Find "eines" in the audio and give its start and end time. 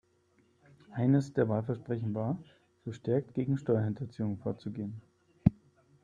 0.93-1.31